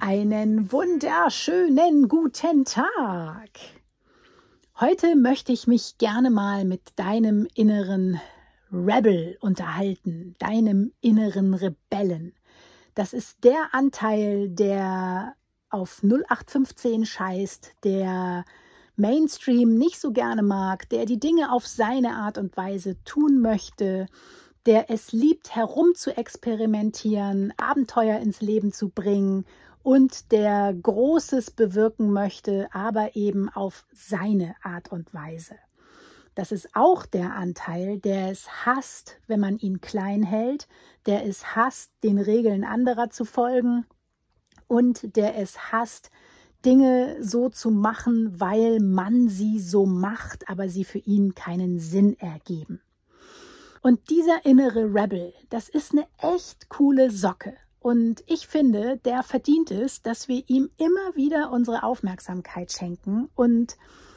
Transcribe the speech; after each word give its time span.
Einen 0.00 0.70
wunderschönen 0.70 2.06
guten 2.06 2.64
Tag. 2.64 3.50
Heute 4.78 5.16
möchte 5.16 5.52
ich 5.52 5.66
mich 5.66 5.98
gerne 5.98 6.30
mal 6.30 6.64
mit 6.64 6.82
deinem 6.94 7.48
inneren 7.54 8.20
Rebel 8.72 9.36
unterhalten, 9.40 10.36
deinem 10.38 10.92
inneren 11.00 11.52
Rebellen. 11.52 12.32
Das 12.94 13.12
ist 13.12 13.42
der 13.42 13.70
Anteil, 13.72 14.48
der 14.50 15.34
auf 15.68 16.00
0815 16.04 17.04
scheißt, 17.04 17.72
der 17.82 18.44
Mainstream 18.94 19.74
nicht 19.74 19.98
so 19.98 20.12
gerne 20.12 20.44
mag, 20.44 20.88
der 20.90 21.06
die 21.06 21.18
Dinge 21.18 21.50
auf 21.50 21.66
seine 21.66 22.14
Art 22.14 22.38
und 22.38 22.56
Weise 22.56 23.02
tun 23.02 23.40
möchte, 23.40 24.06
der 24.64 24.90
es 24.90 25.10
liebt, 25.10 25.56
herum 25.56 25.94
zu 25.96 26.16
experimentieren, 26.16 27.52
Abenteuer 27.56 28.20
ins 28.20 28.40
Leben 28.40 28.72
zu 28.72 28.90
bringen 28.90 29.44
und 29.88 30.32
der 30.32 30.74
Großes 30.74 31.50
bewirken 31.50 32.12
möchte, 32.12 32.68
aber 32.72 33.16
eben 33.16 33.48
auf 33.48 33.86
seine 33.90 34.54
Art 34.62 34.92
und 34.92 35.14
Weise. 35.14 35.54
Das 36.34 36.52
ist 36.52 36.68
auch 36.74 37.06
der 37.06 37.34
Anteil, 37.34 37.98
der 37.98 38.30
es 38.30 38.66
hasst, 38.66 39.18
wenn 39.28 39.40
man 39.40 39.56
ihn 39.56 39.80
klein 39.80 40.22
hält, 40.22 40.68
der 41.06 41.24
es 41.24 41.56
hasst, 41.56 41.90
den 42.04 42.18
Regeln 42.18 42.64
anderer 42.64 43.08
zu 43.08 43.24
folgen 43.24 43.86
und 44.66 45.16
der 45.16 45.38
es 45.38 45.72
hasst, 45.72 46.10
Dinge 46.66 47.16
so 47.22 47.48
zu 47.48 47.70
machen, 47.70 48.38
weil 48.38 48.80
man 48.80 49.30
sie 49.30 49.58
so 49.58 49.86
macht, 49.86 50.50
aber 50.50 50.68
sie 50.68 50.84
für 50.84 50.98
ihn 50.98 51.34
keinen 51.34 51.78
Sinn 51.78 52.14
ergeben. 52.18 52.82
Und 53.80 54.10
dieser 54.10 54.44
innere 54.44 54.92
Rebel, 54.92 55.32
das 55.48 55.70
ist 55.70 55.92
eine 55.92 56.06
echt 56.18 56.68
coole 56.68 57.10
Socke. 57.10 57.56
Und 57.80 58.24
ich 58.26 58.46
finde, 58.48 58.98
der 59.04 59.22
verdient 59.22 59.70
es, 59.70 60.02
dass 60.02 60.28
wir 60.28 60.42
ihm 60.48 60.70
immer 60.78 61.14
wieder 61.14 61.50
unsere 61.52 61.82
Aufmerksamkeit 61.84 62.72
schenken 62.72 63.28
und 63.34 63.76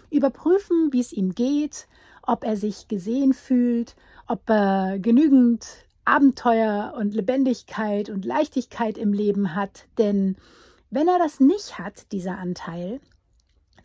überprüfen, 0.09 0.92
wie 0.92 1.00
es 1.00 1.14
ihm 1.14 1.36
geht, 1.36 1.88
ob 2.24 2.44
er 2.44 2.58
sich 2.58 2.88
gesehen 2.88 3.34
fühlt, 3.34 3.96
ob 4.28 4.50
er 4.50 5.00
genügend 5.00 5.66
Abenteuer 6.06 6.96
und 6.97 7.13
Lebendigkeit 7.13 8.09
und 8.09 8.25
Leichtigkeit 8.25 8.97
im 8.97 9.13
Leben 9.13 9.56
hat. 9.56 9.85
Denn 9.97 10.35
wenn 10.90 11.08
er 11.08 11.19
das 11.19 11.40
nicht 11.40 11.78
hat, 11.78 12.12
dieser 12.12 12.38
Anteil, 12.38 13.00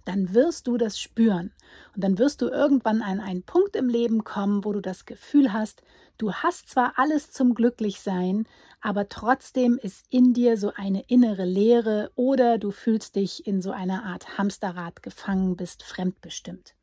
dann 0.06 0.32
wirst 0.32 0.66
du 0.66 0.78
das 0.78 0.98
spüren. 0.98 1.52
Und 1.94 2.02
dann 2.02 2.18
wirst 2.18 2.40
du 2.40 2.48
irgendwann 2.48 3.02
an 3.02 3.20
einen 3.20 3.42
Punkt 3.42 3.76
im 3.76 3.88
Leben 3.88 4.24
kommen, 4.24 4.64
wo 4.64 4.72
du 4.72 4.80
das 4.80 5.04
Gefühl 5.04 5.52
hast, 5.52 5.82
du 6.16 6.32
hast 6.32 6.70
zwar 6.70 6.94
alles 6.96 7.32
zum 7.32 7.54
Glücklichsein, 7.54 8.46
aber 8.80 9.08
trotzdem 9.08 9.78
ist 9.82 10.06
in 10.08 10.32
dir 10.32 10.56
so 10.56 10.72
eine 10.74 11.02
innere 11.08 11.44
Leere 11.44 12.10
oder 12.14 12.56
du 12.56 12.70
fühlst 12.70 13.16
dich 13.16 13.46
in 13.46 13.60
so 13.60 13.72
einer 13.72 14.04
Art 14.04 14.38
Hamsterrad 14.38 15.02
gefangen, 15.02 15.56
bist 15.56 15.82
fremdbestimmt. 15.82 16.74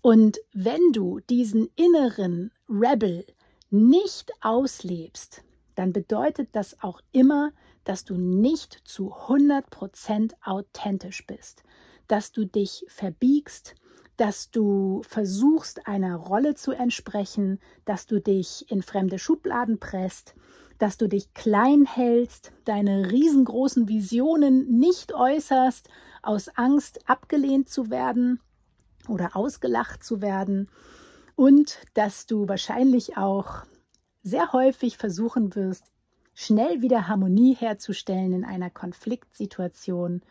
Und 0.00 0.38
wenn 0.52 0.92
du 0.92 1.20
diesen 1.20 1.68
inneren 1.76 2.50
Rebel 2.68 3.24
nicht 3.70 4.32
auslebst, 4.40 5.44
dann 5.76 5.92
bedeutet 5.92 6.48
das 6.52 6.82
auch 6.82 7.00
immer, 7.12 7.52
dass 7.84 8.04
du 8.04 8.16
nicht 8.16 8.80
zu 8.84 9.12
100% 9.12 10.32
authentisch 10.42 11.26
bist, 11.26 11.62
dass 12.08 12.32
du 12.32 12.44
dich 12.44 12.84
verbiegst, 12.88 13.74
dass 14.16 14.50
du 14.50 15.02
versuchst, 15.02 15.86
einer 15.86 16.16
Rolle 16.16 16.54
zu 16.54 16.72
entsprechen, 16.72 17.58
dass 17.84 18.06
du 18.06 18.20
dich 18.20 18.70
in 18.70 18.82
fremde 18.82 19.18
Schubladen 19.18 19.78
presst, 19.78 20.34
dass 20.78 20.96
du 20.96 21.08
dich 21.08 21.32
klein 21.34 21.86
hältst, 21.86 22.52
deine 22.64 23.10
riesengroßen 23.10 23.88
Visionen 23.88 24.78
nicht 24.78 25.14
äußerst, 25.14 25.88
aus 26.22 26.48
Angst 26.48 27.08
abgelehnt 27.08 27.68
zu 27.68 27.90
werden 27.90 28.40
oder 29.08 29.36
ausgelacht 29.36 30.04
zu 30.04 30.20
werden 30.20 30.68
und 31.34 31.78
dass 31.94 32.26
du 32.26 32.48
wahrscheinlich 32.48 33.16
auch 33.16 33.64
sehr 34.22 34.52
häufig 34.52 34.98
versuchen 34.98 35.54
wirst, 35.54 35.84
schnell 36.34 36.82
wieder 36.82 37.08
Harmonie 37.08 37.54
herzustellen 37.54 38.32
in 38.32 38.44
einer 38.44 38.70
Konfliktsituation, 38.70 40.22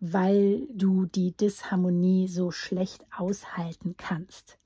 weil 0.00 0.66
du 0.72 1.06
die 1.06 1.32
Disharmonie 1.32 2.28
so 2.28 2.50
schlecht 2.50 3.04
aushalten 3.16 3.94
kannst. 3.96 4.58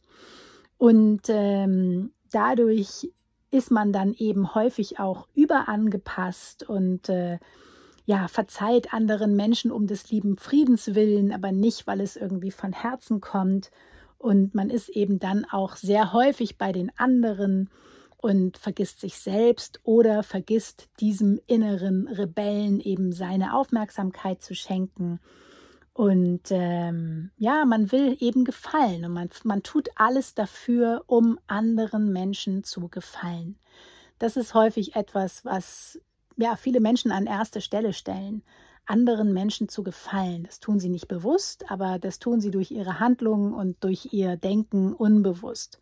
Und 0.79 1.23
ähm, 1.29 2.13
dadurch 2.31 3.11
ist 3.51 3.71
man 3.71 3.93
dann 3.93 4.15
eben 4.15 4.55
häufig 4.55 4.99
auch 4.99 5.29
überangepasst 5.35 6.69
und 6.69 7.09
äh, 7.09 7.39
ja, 8.07 8.29
verzeiht 8.29 8.93
anderen 8.93 9.37
Menschen 9.37 9.71
um 9.71 9.87
des 9.87 10.11
lieben 10.11 10.37
Friedens 10.37 10.95
willen, 10.95 11.33
aber 11.33 11.53
nicht, 11.53 11.87
weil 11.87 12.01
es 12.01 12.17
irgendwie 12.17 12.51
von 12.51 12.73
Herzen 12.73 13.21
kommt. 13.21 13.71
Und 14.19 14.55
man 14.55 14.71
ist 14.71 14.89
eben 14.89 15.19
dann 15.19 15.45
auch 15.45 15.77
sehr 15.77 16.13
häufig 16.13 16.59
bei 16.59 16.73
den 16.73 16.91
anderen 16.97 17.71
und 18.21 18.59
vergisst 18.59 19.01
sich 19.01 19.17
selbst 19.17 19.81
oder 19.83 20.23
vergisst 20.23 20.89
diesem 21.01 21.41
inneren 21.47 22.07
Rebellen 22.07 22.81
eben 22.81 23.13
seine 23.13 23.55
Aufmerksamkeit 23.55 24.43
zu 24.43 24.55
schenken. 24.55 25.21
Und 25.95 26.43
ähm, 26.51 27.31
ja, 27.39 27.65
man 27.65 27.91
will 27.93 28.17
eben 28.21 28.45
gefallen 28.45 29.05
und 29.05 29.13
man, 29.13 29.31
man 29.45 29.63
tut 29.63 29.89
alles 29.97 30.35
dafür, 30.35 31.03
um 31.07 31.39
anderen 31.47 32.13
Menschen 32.13 32.63
zu 32.63 32.89
gefallen. 32.89 33.59
Das 34.19 34.37
ist 34.37 34.53
häufig 34.53 34.97
etwas, 34.97 35.45
was 35.45 35.99
ja 36.37 36.57
viele 36.57 36.81
Menschen 36.81 37.13
an 37.13 37.27
erste 37.27 37.63
Stelle 37.63 37.95
stellen, 37.95 38.43
anderen 38.85 39.33
Menschen 39.33 39.69
zu 39.69 39.83
gefallen. 39.83 40.45
Das 40.45 40.61
tun 40.61 40.79
sie 40.79 40.91
nicht 40.91 41.09
bewusst, 41.09 41.71
aber 41.71 41.99
das 41.99 42.19
tun 42.19 42.41
sie 42.41 42.51
durch 42.51 42.71
ihre 42.71 43.01
Handlungen 43.01 43.55
und 43.55 43.83
durch 43.83 44.13
ihr 44.13 44.37
Denken 44.37 44.93
unbewusst. 44.93 45.81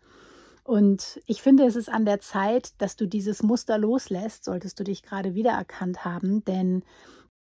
Und 0.69 1.19
ich 1.25 1.41
finde, 1.41 1.65
es 1.65 1.77
ist 1.77 1.89
an 1.89 2.05
der 2.05 2.21
Zeit, 2.21 2.75
dass 2.77 2.95
du 2.95 3.07
dieses 3.07 3.43
Muster 3.43 3.79
loslässt, 3.79 4.45
solltest 4.45 4.79
du 4.79 4.85
dich 4.85 5.03
gerade 5.03 5.35
wiedererkannt 5.35 6.05
haben, 6.05 6.45
denn 6.45 6.85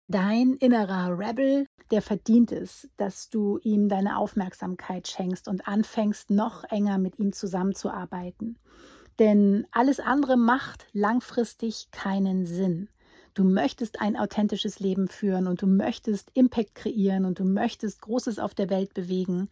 dein 0.08 0.54
innerer 0.54 1.20
Rebel, 1.20 1.68
der 1.92 2.02
verdient 2.02 2.54
es, 2.54 2.88
dass 2.96 3.30
du 3.30 3.58
ihm 3.64 3.90
deine 3.90 4.18
Aufmerksamkeit 4.18 5.10
schenkst 5.10 5.50
und 5.50 5.68
anfängst, 5.68 6.30
noch 6.30 6.64
enger 6.70 7.00
mit 7.00 7.20
ihm 7.20 7.34
zusammenzuarbeiten. 7.34 8.58
Denn 9.20 9.68
alles 9.74 10.00
andere 10.00 10.38
macht 10.38 10.88
langfristig 10.94 11.92
keinen 11.92 12.46
Sinn. 12.46 12.88
Du 13.34 13.44
möchtest 13.44 14.00
ein 14.00 14.16
authentisches 14.16 14.80
Leben 14.80 15.10
führen 15.10 15.48
und 15.48 15.62
du 15.62 15.68
möchtest 15.68 16.32
Impact 16.34 16.76
kreieren 16.76 17.26
und 17.26 17.40
du 17.40 17.44
möchtest 17.44 18.04
Großes 18.04 18.40
auf 18.40 18.56
der 18.56 18.70
Welt 18.70 18.94
bewegen. 18.94 19.50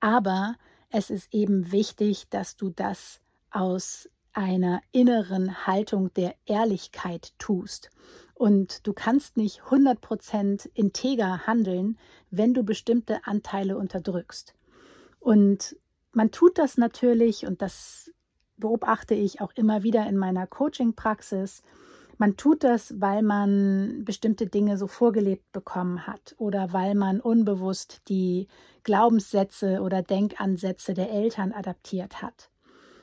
Aber 0.00 0.56
es 0.90 1.10
ist 1.10 1.32
eben 1.32 1.72
wichtig, 1.72 2.28
dass 2.30 2.56
du 2.56 2.70
das 2.70 3.20
aus 3.50 4.08
einer 4.32 4.80
inneren 4.92 5.66
Haltung 5.66 6.12
der 6.14 6.34
Ehrlichkeit 6.46 7.32
tust. 7.38 7.90
Und 8.34 8.86
du 8.86 8.92
kannst 8.92 9.36
nicht 9.36 9.62
100% 9.62 10.68
integer 10.74 11.46
handeln, 11.46 11.98
wenn 12.30 12.54
du 12.54 12.62
bestimmte 12.62 13.20
Anteile 13.24 13.76
unterdrückst. 13.76 14.54
Und 15.18 15.76
man 16.12 16.30
tut 16.30 16.58
das 16.58 16.76
natürlich, 16.76 17.46
und 17.46 17.60
das 17.62 18.10
beobachte 18.56 19.14
ich 19.14 19.40
auch 19.40 19.52
immer 19.54 19.82
wieder 19.82 20.06
in 20.06 20.16
meiner 20.16 20.46
Coaching-Praxis, 20.46 21.62
Man 22.20 22.36
tut 22.36 22.64
das, 22.64 23.00
weil 23.00 23.22
man 23.22 24.04
bestimmte 24.04 24.46
Dinge 24.46 24.76
so 24.76 24.86
vorgelebt 24.88 25.52
bekommen 25.52 26.06
hat 26.06 26.34
oder 26.36 26.74
weil 26.74 26.94
man 26.94 27.18
unbewusst 27.18 28.02
die 28.10 28.46
Glaubenssätze 28.82 29.80
oder 29.80 30.02
Denkansätze 30.02 30.92
der 30.92 31.10
Eltern 31.10 31.52
adaptiert 31.52 32.20
hat. 32.20 32.50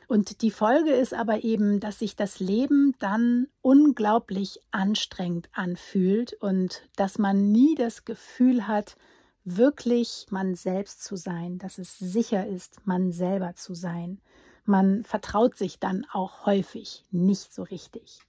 Und 0.08 0.44
die 0.44 0.52
Folge 0.52 0.92
ist 0.92 1.16
aber 1.16 1.44
eben, 1.44 1.80
dass 1.80 1.98
sich 1.98 2.16
das 2.16 2.40
Leben 2.40 2.94
dann 3.00 3.48
unglaublich 3.64 4.60
anstrengend 4.70 5.50
anfühlt 5.52 6.34
und 6.34 6.88
dass 6.96 7.18
man 7.18 7.52
nie 7.52 7.74
das 7.74 8.06
Gefühl 8.06 8.68
hat, 8.68 8.98
wirklich 9.44 10.28
man 10.30 10.54
selbst 10.54 11.04
zu 11.04 11.16
sein, 11.16 11.58
dass 11.58 11.80
es 11.80 11.98
sicher 11.98 12.46
ist, 12.46 12.86
man 12.86 13.12
selber 13.12 13.56
zu 13.56 13.74
sein. 13.74 14.22
Man 14.66 15.04
vertraut 15.04 15.58
sich 15.58 15.80
dann 15.80 16.06
auch 16.14 16.46
häufig 16.46 17.04
nicht 17.10 17.52
so 17.52 17.64
richtig. 17.64 18.20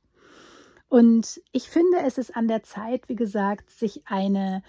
Und 0.88 1.40
ich 1.52 1.68
finde, 1.68 1.98
es 2.06 2.18
ist 2.18 2.34
an 2.34 2.48
der 2.48 2.62
Zeit, 2.62 3.08
wie 3.08 3.16
gesagt, 3.16 3.70
sich 3.70 4.02
eine 4.06 4.62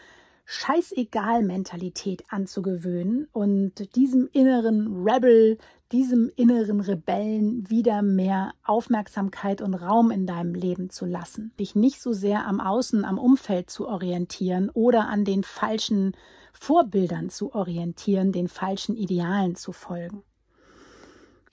Scheißegal-Mentalität 0.52 2.24
anzugewöhnen 2.30 3.28
und 3.32 3.96
diesem 3.96 4.28
inneren 4.34 5.08
Rebel, 5.08 5.60
diesem 5.92 6.32
inneren 6.36 6.82
Rebellen 6.82 7.70
wieder 7.70 8.02
mehr 8.02 8.54
Aufmerksamkeit 8.66 9.62
und 9.62 9.76
Raum 9.76 10.10
in 10.10 10.26
deinem 10.26 10.56
Leben 10.56 10.90
zu 10.90 11.06
lassen. 11.06 11.54
Dich 11.60 11.76
nicht 11.76 12.02
so 12.02 12.14
sehr 12.14 12.48
am 12.48 12.60
Außen, 12.60 13.06
am 13.06 13.20
Umfeld 13.20 13.70
zu 13.70 13.88
orientieren 13.88 14.72
oder 14.72 15.08
an 15.08 15.24
den 15.24 15.44
falschen 15.44 16.18
Vorbildern 16.52 17.30
zu 17.30 17.54
orientieren, 17.54 18.32
den 18.32 18.48
falschen 18.48 18.96
Idealen 18.96 19.56
zu 19.56 19.72
folgen. 19.72 20.24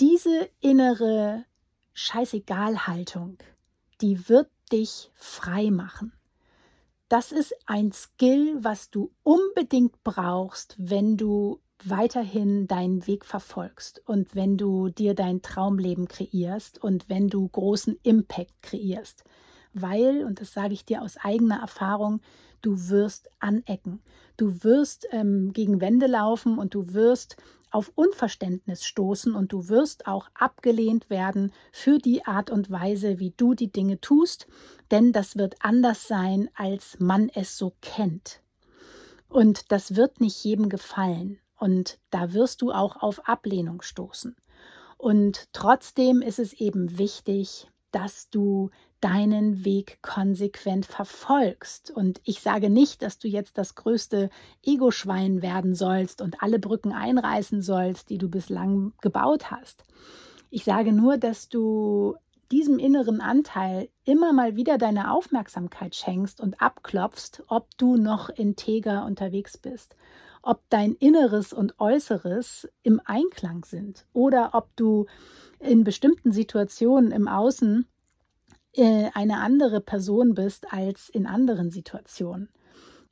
Diese 0.00 0.48
innere 0.60 1.44
Scheißegal-Haltung, 1.92 3.36
die 4.00 4.28
wird 4.28 4.48
dich 4.72 5.10
frei 5.14 5.70
machen. 5.70 6.12
Das 7.08 7.30
ist 7.30 7.54
ein 7.66 7.92
Skill, 7.92 8.58
was 8.60 8.90
du 8.90 9.12
unbedingt 9.22 10.02
brauchst, 10.02 10.74
wenn 10.78 11.16
du 11.16 11.60
weiterhin 11.84 12.66
deinen 12.66 13.06
Weg 13.06 13.24
verfolgst 13.24 14.02
und 14.06 14.34
wenn 14.34 14.56
du 14.56 14.88
dir 14.88 15.14
dein 15.14 15.42
Traumleben 15.42 16.08
kreierst 16.08 16.82
und 16.82 17.08
wenn 17.08 17.28
du 17.28 17.46
großen 17.48 17.98
Impact 18.02 18.62
kreierst. 18.62 19.24
Weil, 19.72 20.24
und 20.24 20.40
das 20.40 20.52
sage 20.52 20.72
ich 20.72 20.84
dir 20.84 21.02
aus 21.02 21.16
eigener 21.18 21.60
Erfahrung, 21.60 22.20
du 22.62 22.88
wirst 22.88 23.28
anecken. 23.38 24.00
Du 24.36 24.64
wirst 24.64 25.06
ähm, 25.12 25.52
gegen 25.52 25.80
Wände 25.80 26.06
laufen 26.06 26.58
und 26.58 26.74
du 26.74 26.92
wirst 26.94 27.36
auf 27.70 27.92
Unverständnis 27.94 28.84
stoßen 28.84 29.34
und 29.34 29.52
du 29.52 29.68
wirst 29.68 30.06
auch 30.06 30.28
abgelehnt 30.34 31.10
werden 31.10 31.52
für 31.72 31.98
die 31.98 32.24
Art 32.24 32.50
und 32.50 32.70
Weise, 32.70 33.18
wie 33.18 33.34
du 33.36 33.54
die 33.54 33.70
Dinge 33.70 34.00
tust, 34.00 34.46
denn 34.90 35.12
das 35.12 35.36
wird 35.36 35.56
anders 35.60 36.06
sein, 36.08 36.48
als 36.54 36.98
man 37.00 37.28
es 37.28 37.58
so 37.58 37.72
kennt. 37.80 38.40
Und 39.28 39.72
das 39.72 39.96
wird 39.96 40.20
nicht 40.20 40.42
jedem 40.44 40.68
gefallen 40.68 41.38
und 41.58 41.98
da 42.10 42.32
wirst 42.32 42.62
du 42.62 42.72
auch 42.72 42.96
auf 42.96 43.28
Ablehnung 43.28 43.82
stoßen. 43.82 44.36
Und 44.98 45.52
trotzdem 45.52 46.22
ist 46.22 46.38
es 46.38 46.52
eben 46.52 46.98
wichtig, 46.98 47.68
dass 47.90 48.30
du 48.30 48.70
deinen 49.06 49.64
Weg 49.64 50.02
konsequent 50.02 50.84
verfolgst. 50.84 51.92
Und 51.92 52.20
ich 52.24 52.40
sage 52.40 52.70
nicht, 52.70 53.02
dass 53.02 53.20
du 53.20 53.28
jetzt 53.28 53.56
das 53.56 53.76
größte 53.76 54.30
Ego-Schwein 54.64 55.42
werden 55.42 55.76
sollst 55.76 56.22
und 56.22 56.42
alle 56.42 56.58
Brücken 56.58 56.92
einreißen 56.92 57.62
sollst, 57.62 58.10
die 58.10 58.18
du 58.18 58.28
bislang 58.28 58.94
gebaut 59.00 59.52
hast. 59.52 59.84
Ich 60.50 60.64
sage 60.64 60.92
nur, 60.92 61.18
dass 61.18 61.48
du 61.48 62.16
diesem 62.50 62.80
inneren 62.80 63.20
Anteil 63.20 63.90
immer 64.04 64.32
mal 64.32 64.56
wieder 64.56 64.76
deine 64.76 65.12
Aufmerksamkeit 65.12 65.94
schenkst 65.94 66.40
und 66.40 66.60
abklopfst, 66.60 67.44
ob 67.46 67.68
du 67.78 67.96
noch 67.96 68.28
integer 68.28 69.04
unterwegs 69.04 69.56
bist, 69.56 69.94
ob 70.42 70.68
dein 70.68 70.94
Inneres 70.94 71.52
und 71.52 71.78
Äußeres 71.78 72.68
im 72.82 73.00
Einklang 73.04 73.64
sind 73.64 74.04
oder 74.12 74.50
ob 74.54 74.74
du 74.74 75.06
in 75.60 75.84
bestimmten 75.84 76.32
Situationen 76.32 77.12
im 77.12 77.28
Außen 77.28 77.86
äh, 78.76 79.10
eine 79.14 79.38
andere 79.40 79.80
Person 79.80 80.34
bist 80.34 80.72
als 80.72 81.08
in 81.08 81.26
anderen 81.26 81.70
Situationen. 81.70 82.48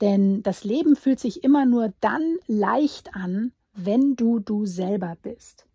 Denn 0.01 0.43
das 0.43 0.65
Leben 0.65 0.97
fühlt 0.97 1.21
sich 1.21 1.45
immer 1.45 1.67
nur 1.67 1.93
dann 2.01 2.37
leicht 2.47 3.15
an, 3.15 3.53
wenn 3.75 4.17
du 4.17 4.39
du 4.39 4.67
selber 4.67 5.17
bist. 5.23 5.67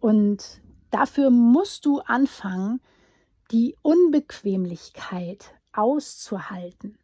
Und 0.00 0.60
dafür 0.90 1.30
musst 1.30 1.86
du 1.86 2.00
anfangen, 2.00 2.80
die 3.50 3.76
Unbequemlichkeit 3.82 5.54
auszuhalten. 5.72 6.98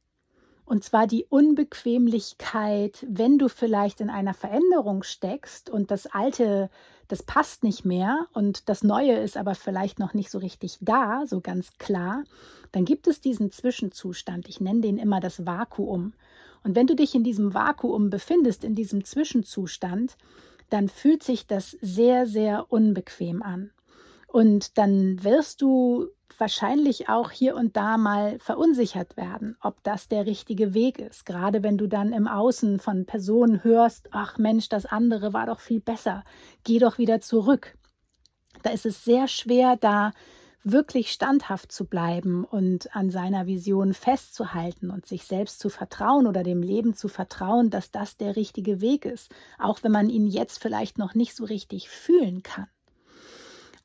Und 0.64 0.84
zwar 0.84 1.06
die 1.06 1.24
Unbequemlichkeit, 1.28 3.04
wenn 3.08 3.38
du 3.38 3.48
vielleicht 3.48 4.00
in 4.00 4.08
einer 4.08 4.34
Veränderung 4.34 5.02
steckst 5.02 5.68
und 5.68 5.90
das 5.90 6.06
Alte, 6.06 6.70
das 7.10 7.22
passt 7.22 7.64
nicht 7.64 7.84
mehr 7.84 8.26
und 8.32 8.68
das 8.68 8.84
Neue 8.84 9.16
ist 9.16 9.36
aber 9.36 9.54
vielleicht 9.54 9.98
noch 9.98 10.14
nicht 10.14 10.30
so 10.30 10.38
richtig 10.38 10.78
da, 10.80 11.24
so 11.26 11.40
ganz 11.40 11.76
klar, 11.78 12.24
dann 12.72 12.84
gibt 12.84 13.08
es 13.08 13.20
diesen 13.20 13.50
Zwischenzustand. 13.50 14.48
Ich 14.48 14.60
nenne 14.60 14.80
den 14.80 14.98
immer 14.98 15.18
das 15.20 15.44
Vakuum. 15.44 16.12
Und 16.62 16.76
wenn 16.76 16.86
du 16.86 16.94
dich 16.94 17.14
in 17.14 17.24
diesem 17.24 17.52
Vakuum 17.52 18.10
befindest, 18.10 18.62
in 18.64 18.74
diesem 18.74 19.04
Zwischenzustand, 19.04 20.16
dann 20.68 20.88
fühlt 20.88 21.22
sich 21.24 21.46
das 21.46 21.76
sehr, 21.80 22.26
sehr 22.26 22.66
unbequem 22.70 23.42
an. 23.42 23.70
Und 24.30 24.78
dann 24.78 25.24
wirst 25.24 25.60
du 25.60 26.08
wahrscheinlich 26.38 27.08
auch 27.08 27.32
hier 27.32 27.56
und 27.56 27.76
da 27.76 27.98
mal 27.98 28.38
verunsichert 28.38 29.16
werden, 29.16 29.56
ob 29.60 29.82
das 29.82 30.06
der 30.06 30.24
richtige 30.24 30.72
Weg 30.72 31.00
ist. 31.00 31.26
Gerade 31.26 31.64
wenn 31.64 31.76
du 31.76 31.88
dann 31.88 32.12
im 32.12 32.28
Außen 32.28 32.78
von 32.78 33.06
Personen 33.06 33.64
hörst, 33.64 34.08
ach 34.12 34.38
Mensch, 34.38 34.68
das 34.68 34.86
andere 34.86 35.32
war 35.32 35.46
doch 35.46 35.58
viel 35.58 35.80
besser, 35.80 36.24
geh 36.62 36.78
doch 36.78 36.96
wieder 36.96 37.20
zurück. 37.20 37.76
Da 38.62 38.70
ist 38.70 38.86
es 38.86 39.04
sehr 39.04 39.26
schwer, 39.26 39.76
da 39.76 40.12
wirklich 40.62 41.10
standhaft 41.10 41.72
zu 41.72 41.86
bleiben 41.86 42.44
und 42.44 42.94
an 42.94 43.10
seiner 43.10 43.46
Vision 43.46 43.94
festzuhalten 43.94 44.90
und 44.90 45.06
sich 45.06 45.24
selbst 45.24 45.58
zu 45.58 45.70
vertrauen 45.70 46.26
oder 46.26 46.44
dem 46.44 46.62
Leben 46.62 46.94
zu 46.94 47.08
vertrauen, 47.08 47.70
dass 47.70 47.90
das 47.90 48.16
der 48.16 48.36
richtige 48.36 48.80
Weg 48.80 49.06
ist, 49.06 49.34
auch 49.58 49.82
wenn 49.82 49.92
man 49.92 50.08
ihn 50.08 50.26
jetzt 50.26 50.62
vielleicht 50.62 50.98
noch 50.98 51.14
nicht 51.14 51.34
so 51.34 51.44
richtig 51.44 51.88
fühlen 51.88 52.42
kann. 52.42 52.68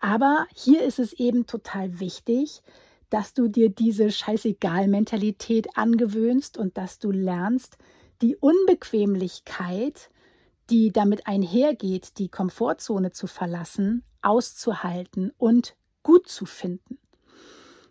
Aber 0.06 0.46
hier 0.54 0.84
ist 0.84 1.00
es 1.00 1.14
eben 1.14 1.48
total 1.48 2.00
wichtig, 2.00 2.62
dass 3.10 3.34
du 3.34 3.48
dir 3.48 3.70
diese 3.72 4.12
Scheißegal-Mentalität 4.12 5.76
angewöhnst 5.76 6.60
und 6.60 6.78
dass 6.78 7.00
du 7.00 7.10
lernst, 7.10 7.80
die 8.22 8.36
Unbequemlichkeit, 8.36 10.12
die 10.70 10.92
damit 10.92 11.26
einhergeht, 11.26 12.20
die 12.20 12.30
Komfortzone 12.30 13.14
zu 13.14 13.26
verlassen, 13.26 14.04
auszuhalten 14.22 15.34
und 15.40 15.76
gut 16.04 16.28
zu 16.28 16.46
finden. 16.46 17.00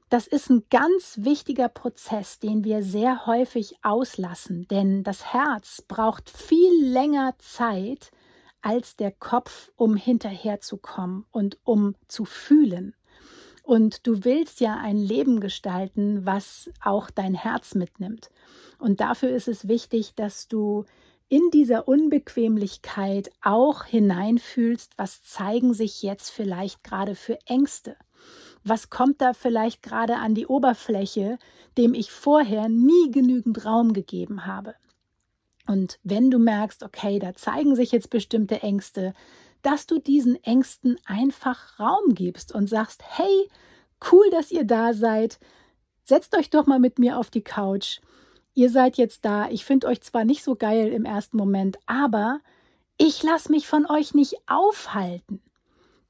Das 0.09 0.29
ist 0.29 0.51
ein 0.51 0.63
ganz 0.71 1.19
wichtiger 1.21 1.69
Prozess, 1.69 2.39
den 2.39 2.63
wir 2.63 2.85
sehr 2.85 3.27
häufig 3.27 3.75
auslassen, 3.83 4.69
denn 4.69 5.03
das 5.03 5.33
Herz 5.33 5.83
braucht 5.89 6.31
viel 6.31 6.87
länger 6.93 7.35
Zeit, 7.39 8.13
als 8.65 8.97
der 8.97 9.13
Kopf, 9.13 9.71
um 9.77 9.95
hinterherzukommen 9.95 11.27
und 11.31 11.59
um 11.65 11.95
zu 12.09 12.25
fühlen. 12.25 12.95
Und 13.63 14.07
du 14.07 14.25
willst 14.25 14.61
ja 14.61 14.77
ein 14.77 14.97
Leben 14.97 15.41
gestalten, 15.41 16.27
was 16.27 16.71
auch 16.83 17.11
dein 17.11 17.35
Herz 17.35 17.75
mitnimmt. 17.75 18.31
Und 18.79 19.01
dafür 19.01 19.31
ist 19.31 19.49
es 19.49 19.69
wichtig, 19.69 20.15
dass 20.15 20.49
du 20.49 20.85
in 21.29 21.51
dieser 21.53 21.89
Unbequemlichkeit 21.89 23.31
auch 23.43 23.85
hineinfühlst, 23.85 24.93
was 24.97 25.23
zeigen 25.23 25.75
sich 25.75 26.03
jetzt 26.03 26.31
vielleicht 26.31 26.85
gerade 26.85 27.15
für 27.15 27.39
Ängste. 27.47 27.97
Was 28.63 28.89
kommt 28.89 29.21
da 29.21 29.35
vielleicht 29.35 29.83
gerade 29.83 30.17
an 30.17 30.35
die 30.35 30.47
Oberfläche, 30.47 31.39
dem 31.77 31.93
ich 31.93 32.11
vorher 32.13 32.69
nie 32.69 33.11
genügend 33.11 33.65
Raum 33.65 33.93
gegeben 33.93 34.47
habe? 34.47 34.75
Und 35.67 35.99
wenn 36.03 36.31
du 36.31 36.39
merkst, 36.39 36.83
okay, 36.83 37.19
da 37.19 37.35
zeigen 37.35 37.75
sich 37.75 37.93
jetzt 37.93 38.11
bestimmte 38.11 38.63
Ängste, 38.63 39.15
dass 39.63 39.87
du 39.87 39.99
diesen 39.99 40.43
Ängsten 40.45 40.99
einfach 41.07 41.79
Raum 41.81 42.15
gibst 42.15 42.55
und 42.55 42.69
sagst, 42.69 43.03
hey, 43.07 43.49
cool, 44.13 44.29
dass 44.31 44.51
ihr 44.51 44.65
da 44.65 44.93
seid. 44.93 45.39
Setzt 46.03 46.37
euch 46.37 46.51
doch 46.51 46.67
mal 46.67 46.79
mit 46.79 46.99
mir 46.99 47.19
auf 47.19 47.31
die 47.31 47.43
Couch. 47.43 48.01
Ihr 48.53 48.71
seid 48.71 48.99
jetzt 48.99 49.25
da. 49.25 49.49
Ich 49.49 49.65
finde 49.65 49.87
euch 49.87 50.03
zwar 50.03 50.25
nicht 50.25 50.45
so 50.45 50.55
geil 50.55 50.89
im 50.89 51.07
ersten 51.07 51.39
Moment, 51.39 51.79
aber 51.87 52.41
ich 52.99 53.23
lasse 53.23 53.51
mich 53.51 53.67
von 53.67 53.87
euch 53.87 54.15
nicht 54.15 54.37
aufhalten. 54.47 55.43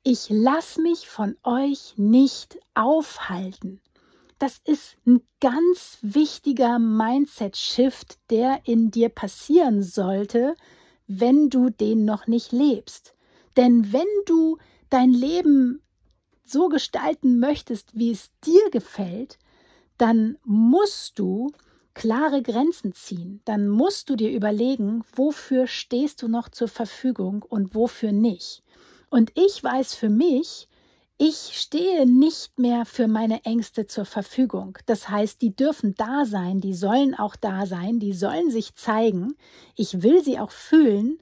Ich 0.02 0.28
lasse 0.28 0.82
mich 0.82 1.08
von 1.08 1.36
euch 1.44 1.94
nicht 1.96 2.58
aufhalten 2.74 3.80
das 4.44 4.60
ist 4.66 4.98
ein 5.06 5.22
ganz 5.40 5.96
wichtiger 6.02 6.78
Mindset-Shift, 6.78 8.18
der 8.28 8.60
in 8.64 8.90
dir 8.90 9.08
passieren 9.08 9.82
sollte, 9.82 10.54
wenn 11.06 11.48
du 11.48 11.70
den 11.70 12.04
noch 12.04 12.26
nicht 12.26 12.52
lebst. 12.52 13.14
Denn 13.56 13.90
wenn 13.94 14.04
du 14.26 14.58
dein 14.90 15.14
Leben 15.14 15.80
so 16.44 16.68
gestalten 16.68 17.38
möchtest, 17.38 17.98
wie 17.98 18.10
es 18.10 18.32
dir 18.44 18.68
gefällt, 18.70 19.38
dann 19.96 20.36
musst 20.44 21.18
du 21.18 21.50
klare 21.94 22.42
Grenzen 22.42 22.92
ziehen. 22.92 23.40
Dann 23.46 23.66
musst 23.66 24.10
du 24.10 24.14
dir 24.14 24.30
überlegen, 24.30 25.04
wofür 25.16 25.66
stehst 25.66 26.20
du 26.20 26.28
noch 26.28 26.50
zur 26.50 26.68
Verfügung 26.68 27.42
und 27.48 27.74
wofür 27.74 28.12
nicht. 28.12 28.62
Und 29.08 29.32
ich 29.36 29.64
weiß 29.64 29.94
für 29.94 30.10
mich, 30.10 30.68
ich 31.16 31.36
stehe 31.60 32.06
nicht 32.06 32.58
mehr 32.58 32.84
für 32.84 33.06
meine 33.06 33.44
Ängste 33.44 33.86
zur 33.86 34.04
Verfügung. 34.04 34.78
Das 34.86 35.08
heißt, 35.08 35.40
die 35.42 35.54
dürfen 35.54 35.94
da 35.94 36.24
sein, 36.24 36.60
die 36.60 36.74
sollen 36.74 37.14
auch 37.14 37.36
da 37.36 37.66
sein, 37.66 38.00
die 38.00 38.12
sollen 38.12 38.50
sich 38.50 38.74
zeigen. 38.74 39.36
Ich 39.76 40.02
will 40.02 40.24
sie 40.24 40.40
auch 40.40 40.50
fühlen, 40.50 41.18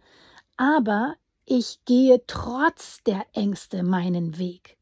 aber 0.57 1.15
ich 1.45 1.85
gehe 1.85 2.23
trotz 2.27 3.03
der 3.03 3.27
Ängste 3.35 3.83
meinen 3.83 4.39
Weg. 4.39 4.79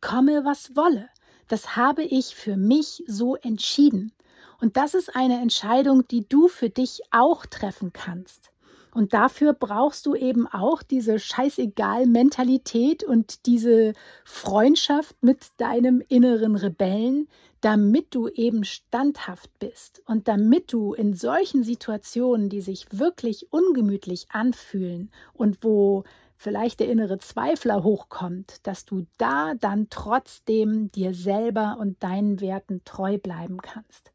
Komme, 0.00 0.44
was 0.44 0.76
wolle. 0.76 1.08
Das 1.48 1.76
habe 1.76 2.04
ich 2.04 2.36
für 2.36 2.56
mich 2.56 3.02
so 3.08 3.34
entschieden. 3.34 4.12
Und 4.60 4.76
das 4.76 4.94
ist 4.94 5.16
eine 5.16 5.40
Entscheidung, 5.40 6.06
die 6.06 6.28
du 6.28 6.46
für 6.46 6.70
dich 6.70 7.02
auch 7.10 7.46
treffen 7.46 7.92
kannst. 7.92 8.51
Und 8.94 9.14
dafür 9.14 9.54
brauchst 9.54 10.04
du 10.04 10.14
eben 10.14 10.46
auch 10.46 10.82
diese 10.82 11.18
Scheißegal-Mentalität 11.18 13.04
und 13.04 13.46
diese 13.46 13.94
Freundschaft 14.24 15.16
mit 15.22 15.46
deinem 15.56 16.02
inneren 16.08 16.56
Rebellen, 16.56 17.26
damit 17.62 18.14
du 18.14 18.28
eben 18.28 18.64
standhaft 18.64 19.50
bist 19.58 20.02
und 20.06 20.28
damit 20.28 20.72
du 20.72 20.92
in 20.92 21.14
solchen 21.14 21.62
Situationen, 21.64 22.50
die 22.50 22.60
sich 22.60 22.86
wirklich 22.90 23.50
ungemütlich 23.50 24.26
anfühlen 24.30 25.10
und 25.32 25.64
wo 25.64 26.04
vielleicht 26.36 26.80
der 26.80 26.88
innere 26.88 27.18
Zweifler 27.18 27.84
hochkommt, 27.84 28.66
dass 28.66 28.84
du 28.84 29.06
da 29.16 29.54
dann 29.54 29.86
trotzdem 29.88 30.90
dir 30.90 31.14
selber 31.14 31.78
und 31.80 32.02
deinen 32.02 32.40
Werten 32.40 32.82
treu 32.84 33.16
bleiben 33.16 33.58
kannst. 33.62 34.12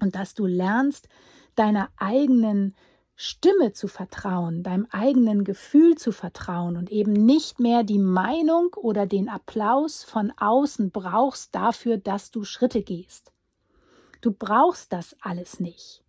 Und 0.00 0.14
dass 0.14 0.34
du 0.34 0.46
lernst, 0.46 1.08
deiner 1.54 1.90
eigenen 1.96 2.74
Stimme 3.20 3.72
zu 3.72 3.88
vertrauen, 3.88 4.62
deinem 4.62 4.86
eigenen 4.90 5.42
Gefühl 5.42 5.96
zu 5.96 6.12
vertrauen 6.12 6.76
und 6.76 6.92
eben 6.92 7.12
nicht 7.12 7.58
mehr 7.58 7.82
die 7.82 7.98
Meinung 7.98 8.74
oder 8.74 9.06
den 9.06 9.28
Applaus 9.28 10.04
von 10.04 10.32
außen 10.36 10.92
brauchst 10.92 11.52
dafür, 11.52 11.96
dass 11.98 12.30
du 12.30 12.44
Schritte 12.44 12.82
gehst. 12.82 13.32
Du 14.20 14.30
brauchst 14.30 14.92
das 14.92 15.16
alles 15.20 15.58
nicht. 15.58 16.04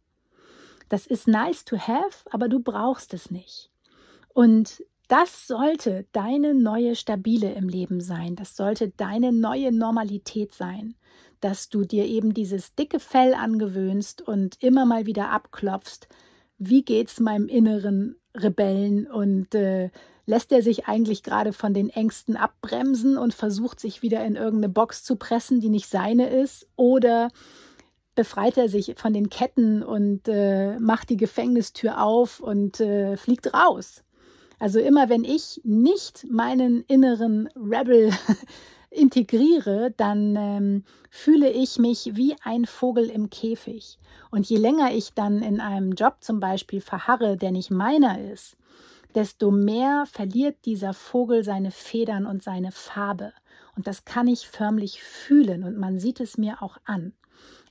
Das 0.87 1.07
ist 1.07 1.27
nice 1.27 1.65
to 1.65 1.77
have, 1.77 2.29
aber 2.29 2.47
du 2.47 2.59
brauchst 2.59 3.15
es 3.15 3.31
nicht. 3.31 3.71
Und 4.35 4.83
das 5.07 5.47
sollte 5.47 6.05
deine 6.11 6.53
neue 6.53 6.95
Stabile 6.95 7.53
im 7.53 7.67
Leben 7.69 8.01
sein. 8.01 8.35
Das 8.35 8.55
sollte 8.55 8.89
deine 8.89 9.31
neue 9.31 9.71
Normalität 9.71 10.53
sein 10.53 10.93
dass 11.41 11.69
du 11.69 11.85
dir 11.85 12.05
eben 12.05 12.33
dieses 12.33 12.75
dicke 12.75 12.99
Fell 12.99 13.33
angewöhnst 13.33 14.21
und 14.21 14.61
immer 14.61 14.85
mal 14.85 15.05
wieder 15.05 15.29
abklopfst, 15.29 16.07
wie 16.59 16.83
geht's 16.83 17.19
meinem 17.19 17.47
inneren 17.47 18.15
Rebellen 18.35 19.07
und 19.07 19.55
äh, 19.55 19.89
lässt 20.25 20.51
er 20.51 20.61
sich 20.61 20.85
eigentlich 20.85 21.23
gerade 21.23 21.53
von 21.53 21.73
den 21.73 21.89
Ängsten 21.89 22.37
abbremsen 22.37 23.17
und 23.17 23.33
versucht 23.33 23.79
sich 23.79 24.03
wieder 24.03 24.23
in 24.23 24.35
irgendeine 24.35 24.71
Box 24.71 25.03
zu 25.03 25.15
pressen, 25.15 25.59
die 25.59 25.69
nicht 25.69 25.89
seine 25.89 26.29
ist, 26.29 26.67
oder 26.75 27.29
befreit 28.13 28.57
er 28.57 28.69
sich 28.69 28.93
von 28.97 29.13
den 29.13 29.29
Ketten 29.29 29.81
und 29.81 30.27
äh, 30.27 30.77
macht 30.79 31.09
die 31.09 31.17
Gefängnistür 31.17 32.03
auf 32.03 32.41
und 32.41 32.79
äh, 32.79 33.17
fliegt 33.17 33.53
raus. 33.53 34.03
Also 34.59 34.79
immer 34.79 35.09
wenn 35.09 35.23
ich 35.23 35.61
nicht 35.63 36.27
meinen 36.29 36.83
inneren 36.83 37.47
Rebel 37.55 38.11
integriere, 38.91 39.93
dann 39.95 40.35
ähm, 40.35 40.83
fühle 41.09 41.49
ich 41.49 41.77
mich 41.77 42.11
wie 42.15 42.35
ein 42.43 42.65
Vogel 42.65 43.09
im 43.09 43.29
Käfig. 43.29 43.99
Und 44.31 44.49
je 44.49 44.57
länger 44.57 44.91
ich 44.93 45.13
dann 45.13 45.41
in 45.41 45.59
einem 45.59 45.93
Job 45.93 46.17
zum 46.21 46.39
Beispiel 46.39 46.81
verharre, 46.81 47.37
der 47.37 47.51
nicht 47.51 47.71
meiner 47.71 48.19
ist, 48.19 48.57
desto 49.15 49.51
mehr 49.51 50.05
verliert 50.05 50.57
dieser 50.65 50.93
Vogel 50.93 51.43
seine 51.43 51.71
Federn 51.71 52.25
und 52.25 52.43
seine 52.43 52.71
Farbe. 52.71 53.33
Und 53.75 53.87
das 53.87 54.05
kann 54.05 54.27
ich 54.27 54.47
förmlich 54.47 55.01
fühlen 55.01 55.63
und 55.63 55.77
man 55.77 55.99
sieht 55.99 56.19
es 56.19 56.37
mir 56.37 56.61
auch 56.61 56.77
an. 56.85 57.13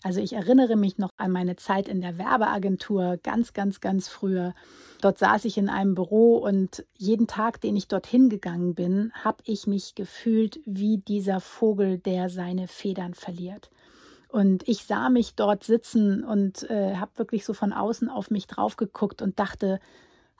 Also 0.02 0.20
ich 0.20 0.32
erinnere 0.32 0.76
mich 0.76 0.98
noch 0.98 1.10
an 1.16 1.32
meine 1.32 1.56
Zeit 1.56 1.88
in 1.88 2.00
der 2.00 2.18
Werbeagentur, 2.18 3.18
ganz, 3.22 3.52
ganz, 3.52 3.80
ganz 3.80 4.08
früher. 4.08 4.54
Dort 5.00 5.18
saß 5.18 5.44
ich 5.44 5.58
in 5.58 5.68
einem 5.68 5.94
Büro 5.94 6.36
und 6.36 6.84
jeden 6.96 7.26
Tag, 7.26 7.60
den 7.60 7.76
ich 7.76 7.88
dorthin 7.88 8.28
gegangen 8.28 8.74
bin, 8.74 9.12
habe 9.24 9.42
ich 9.44 9.66
mich 9.66 9.94
gefühlt 9.94 10.60
wie 10.66 10.98
dieser 10.98 11.40
Vogel, 11.40 11.98
der 11.98 12.30
seine 12.30 12.68
Federn 12.68 13.14
verliert. 13.14 13.70
Und 14.28 14.68
ich 14.68 14.84
sah 14.84 15.08
mich 15.08 15.34
dort 15.34 15.64
sitzen 15.64 16.22
und 16.22 16.68
äh, 16.70 16.96
habe 16.96 17.12
wirklich 17.16 17.44
so 17.44 17.54
von 17.54 17.72
außen 17.72 18.08
auf 18.08 18.30
mich 18.30 18.46
drauf 18.46 18.76
geguckt 18.76 19.22
und 19.22 19.38
dachte, 19.38 19.80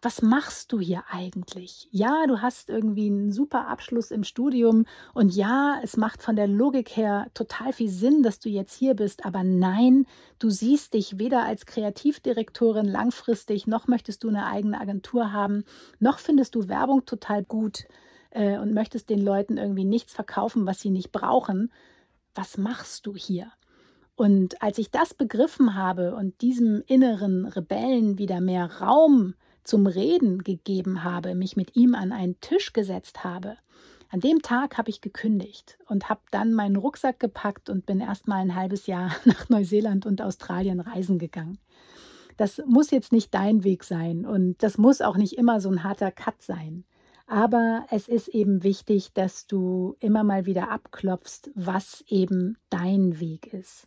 was 0.01 0.23
machst 0.23 0.73
du 0.73 0.79
hier 0.79 1.03
eigentlich? 1.11 1.89
Ja, 1.91 2.27
du 2.27 2.41
hast 2.41 2.71
irgendwie 2.71 3.09
einen 3.09 3.33
super 3.33 3.67
Abschluss 3.67 4.11
im 4.11 4.23
Studium 4.23 4.87
und 5.13 5.35
ja, 5.35 5.81
es 5.83 5.97
macht 5.97 6.23
von 6.23 6.37
der 6.37 6.47
Logik 6.47 6.97
her 6.97 7.27
total 7.35 7.73
viel 7.73 7.89
Sinn, 7.89 8.23
dass 8.23 8.39
du 8.39 8.49
jetzt 8.49 8.75
hier 8.75 8.95
bist, 8.95 9.25
aber 9.25 9.43
nein, 9.43 10.07
du 10.39 10.51
siehst 10.51 10.95
dich 10.95 11.19
weder 11.19 11.45
als 11.45 11.67
Kreativdirektorin 11.67 12.87
langfristig, 12.87 13.67
noch 13.67 13.89
möchtest 13.89 14.23
du 14.23 14.29
eine 14.29 14.47
eigene 14.47 14.81
Agentur 14.81 15.33
haben, 15.33 15.65
noch 15.99 16.19
findest 16.19 16.55
du 16.55 16.69
Werbung 16.69 17.05
total 17.05 17.43
gut 17.43 17.89
äh, 18.31 18.59
und 18.59 18.73
möchtest 18.73 19.11
den 19.11 19.21
Leuten 19.21 19.57
irgendwie 19.57 19.85
nichts 19.85 20.13
verkaufen, 20.13 20.67
was 20.67 20.81
sie 20.81 20.91
nicht 20.91 21.11
brauchen. 21.11 21.73
Was 22.35 22.57
machst 22.57 23.07
du 23.07 23.17
hier? 23.17 23.51
Und 24.15 24.63
als 24.63 24.79
ich 24.79 24.91
das 24.91 25.15
begriffen 25.15 25.75
habe 25.75 26.15
und 26.15 26.41
diesem 26.41 26.83
inneren 26.87 27.47
Rebellen 27.47 28.19
wieder 28.19 28.41
mehr 28.41 28.81
Raum 28.81 29.35
zum 29.69 29.87
Reden 29.87 30.43
gegeben 30.43 31.05
habe, 31.05 31.35
mich 31.35 31.57
mit 31.57 31.77
ihm 31.77 31.95
an 31.95 32.11
einen 32.11 32.41
Tisch 32.41 32.73
gesetzt 32.73 33.23
habe, 33.23 33.59
an 34.11 34.21
dem 34.21 34.41
Tag 34.41 34.79
habe 34.79 34.89
ich 34.89 35.03
gekündigt 35.03 35.79
und 35.87 36.09
habe 36.09 36.23
dann 36.31 36.55
meinen 36.55 36.77
Rucksack 36.77 37.21
gepackt 37.21 37.69
und 37.69 37.85
bin 37.85 38.01
erst 38.01 38.27
mal 38.27 38.41
ein 38.41 38.55
halbes 38.55 38.87
Jahr 38.87 39.15
nach 39.27 39.49
Neuseeland 39.51 40.07
und 40.07 40.23
Australien 40.23 40.81
reisen 40.81 41.19
gegangen. 41.19 41.59
Das 42.39 42.63
muss 42.67 42.91
jetzt 42.91 43.13
nicht 43.13 43.35
dein 43.35 43.65
Weg 43.65 43.85
sein 43.85 44.25
und 44.25 44.63
das 44.63 44.79
muss 44.79 45.03
auch 45.03 45.17
nicht 45.17 45.37
immer 45.37 45.61
so 45.61 45.69
ein 45.69 45.85
harter 45.85 46.13
Cut 46.13 46.41
sein. 46.41 46.85
Aber 47.27 47.85
es 47.91 48.09
ist 48.09 48.29
eben 48.29 48.63
wichtig, 48.63 49.13
dass 49.13 49.47
du 49.47 49.97
immer 50.01 50.25
mal 50.25 50.47
wieder 50.47 50.71
abklopfst, 50.71 51.51
was 51.55 52.03
eben 52.07 52.57
dein 52.71 53.21
Weg 53.21 53.53
ist. 53.53 53.87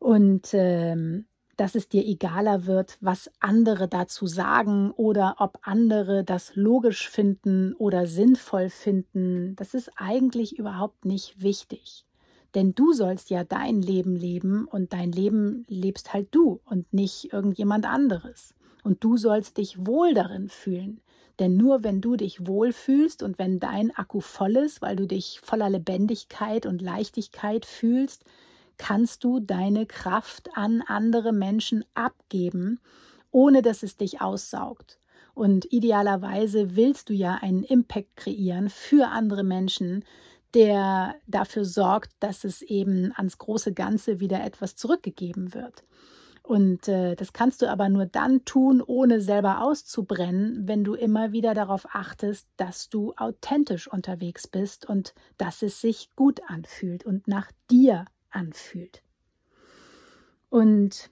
Und 0.00 0.48
ähm, 0.52 1.26
dass 1.56 1.74
es 1.74 1.88
dir 1.88 2.04
egaler 2.04 2.66
wird, 2.66 2.98
was 3.00 3.30
andere 3.40 3.88
dazu 3.88 4.26
sagen 4.26 4.90
oder 4.90 5.36
ob 5.38 5.58
andere 5.62 6.22
das 6.24 6.54
logisch 6.54 7.08
finden 7.08 7.74
oder 7.74 8.06
sinnvoll 8.06 8.68
finden. 8.68 9.56
Das 9.56 9.74
ist 9.74 9.90
eigentlich 9.96 10.58
überhaupt 10.58 11.04
nicht 11.04 11.40
wichtig. 11.40 12.04
Denn 12.54 12.74
du 12.74 12.92
sollst 12.92 13.30
ja 13.30 13.44
dein 13.44 13.82
Leben 13.82 14.16
leben 14.16 14.66
und 14.66 14.92
dein 14.92 15.12
Leben 15.12 15.64
lebst 15.68 16.12
halt 16.12 16.28
du 16.30 16.60
und 16.64 16.92
nicht 16.92 17.32
irgendjemand 17.32 17.86
anderes. 17.86 18.54
Und 18.82 19.02
du 19.02 19.16
sollst 19.16 19.58
dich 19.58 19.86
wohl 19.86 20.14
darin 20.14 20.48
fühlen. 20.48 21.00
Denn 21.38 21.56
nur 21.56 21.84
wenn 21.84 22.00
du 22.00 22.16
dich 22.16 22.46
wohlfühlst 22.46 23.22
und 23.22 23.38
wenn 23.38 23.60
dein 23.60 23.94
Akku 23.94 24.20
voll 24.20 24.56
ist, 24.56 24.80
weil 24.80 24.96
du 24.96 25.06
dich 25.06 25.40
voller 25.42 25.68
Lebendigkeit 25.68 26.64
und 26.64 26.80
Leichtigkeit 26.80 27.66
fühlst, 27.66 28.24
kannst 28.78 29.24
du 29.24 29.40
deine 29.40 29.86
Kraft 29.86 30.50
an 30.54 30.82
andere 30.86 31.32
Menschen 31.32 31.84
abgeben, 31.94 32.80
ohne 33.30 33.62
dass 33.62 33.82
es 33.82 33.96
dich 33.96 34.20
aussaugt. 34.20 34.98
Und 35.34 35.70
idealerweise 35.70 36.76
willst 36.76 37.10
du 37.10 37.12
ja 37.12 37.34
einen 37.34 37.62
Impact 37.62 38.16
kreieren 38.16 38.70
für 38.70 39.08
andere 39.08 39.44
Menschen, 39.44 40.04
der 40.54 41.16
dafür 41.26 41.66
sorgt, 41.66 42.12
dass 42.20 42.44
es 42.44 42.62
eben 42.62 43.12
ans 43.14 43.36
große 43.36 43.74
Ganze 43.74 44.20
wieder 44.20 44.42
etwas 44.42 44.76
zurückgegeben 44.76 45.52
wird. 45.52 45.84
Und 46.42 46.86
äh, 46.86 47.16
das 47.16 47.32
kannst 47.32 47.60
du 47.60 47.68
aber 47.68 47.88
nur 47.88 48.06
dann 48.06 48.44
tun, 48.44 48.80
ohne 48.80 49.20
selber 49.20 49.62
auszubrennen, 49.62 50.68
wenn 50.68 50.84
du 50.84 50.94
immer 50.94 51.32
wieder 51.32 51.54
darauf 51.54 51.86
achtest, 51.92 52.46
dass 52.56 52.88
du 52.88 53.12
authentisch 53.16 53.88
unterwegs 53.88 54.46
bist 54.46 54.88
und 54.88 55.12
dass 55.38 55.62
es 55.62 55.80
sich 55.80 56.08
gut 56.14 56.40
anfühlt 56.46 57.04
und 57.04 57.26
nach 57.26 57.50
dir 57.68 58.04
anfühlt. 58.30 59.02
Und 60.48 61.10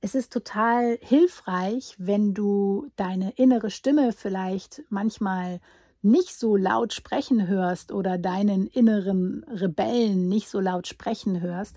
es 0.00 0.14
ist 0.14 0.32
total 0.32 0.98
hilfreich, 1.00 1.94
wenn 1.98 2.34
du 2.34 2.88
deine 2.96 3.30
innere 3.32 3.70
Stimme 3.70 4.12
vielleicht 4.12 4.82
manchmal 4.88 5.60
nicht 6.02 6.36
so 6.36 6.56
laut 6.56 6.92
sprechen 6.92 7.46
hörst 7.46 7.92
oder 7.92 8.18
deinen 8.18 8.66
inneren 8.66 9.44
Rebellen 9.44 10.28
nicht 10.28 10.48
so 10.48 10.58
laut 10.58 10.88
sprechen 10.88 11.40
hörst, 11.40 11.76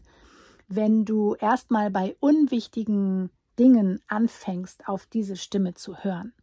wenn 0.67 1.05
du 1.05 1.35
erstmal 1.35 1.91
bei 1.91 2.15
unwichtigen 2.19 3.29
Dingen 3.59 4.01
anfängst, 4.07 4.87
auf 4.87 5.05
diese 5.05 5.35
Stimme 5.35 5.75
zu 5.75 5.97
hören. 5.97 6.33